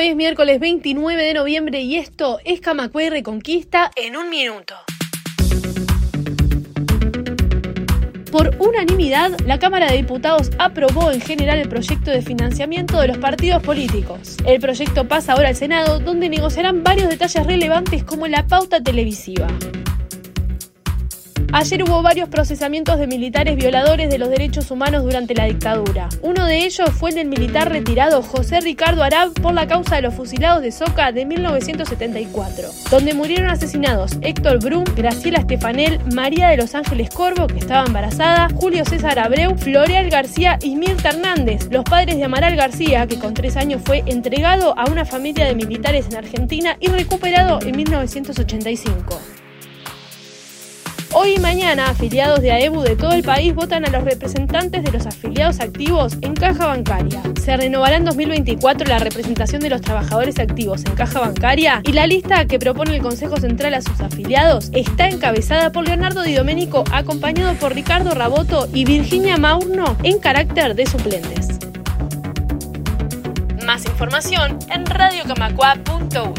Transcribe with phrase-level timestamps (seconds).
[0.00, 4.74] Hoy es miércoles 29 de noviembre y esto es Camacue Reconquista en un minuto.
[8.32, 13.18] Por unanimidad, la Cámara de Diputados aprobó en general el proyecto de financiamiento de los
[13.18, 14.38] partidos políticos.
[14.46, 19.48] El proyecto pasa ahora al Senado, donde negociarán varios detalles relevantes como la pauta televisiva.
[21.52, 26.08] Ayer hubo varios procesamientos de militares violadores de los derechos humanos durante la dictadura.
[26.22, 30.02] Uno de ellos fue el del militar retirado José Ricardo Arab por la causa de
[30.02, 36.56] los fusilados de Soca de 1974, donde murieron asesinados Héctor Brum, Graciela Estefanel, María de
[36.56, 41.82] los Ángeles Corvo, que estaba embarazada, Julio César Abreu, Floreal García y Mirta Hernández, los
[41.82, 46.06] padres de Amaral García, que con tres años fue entregado a una familia de militares
[46.10, 49.39] en Argentina y recuperado en 1985.
[51.12, 54.92] Hoy y mañana, afiliados de AEBU de todo el país votan a los representantes de
[54.92, 57.20] los afiliados activos en caja bancaria.
[57.42, 62.06] Se renovará en 2024 la representación de los trabajadores activos en caja bancaria y la
[62.06, 66.84] lista que propone el Consejo Central a sus afiliados está encabezada por Leonardo Di Domenico,
[66.92, 71.58] acompañado por Ricardo Raboto y Virginia Maurno en carácter de suplentes.
[73.66, 76.28] Más información en radiocamacua.u.